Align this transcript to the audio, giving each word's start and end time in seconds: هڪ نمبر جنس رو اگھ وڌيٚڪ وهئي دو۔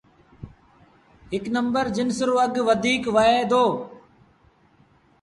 هڪ 1.33 1.43
نمبر 1.55 1.83
جنس 1.95 2.17
رو 2.27 2.35
اگھ 2.45 2.59
وڌيٚڪ 2.67 3.03
وهئي 3.15 3.41
دو۔ 3.51 3.63